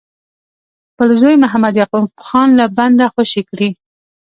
[0.91, 3.69] خپل زوی محمد یعقوب خان له بنده خوشي کړي.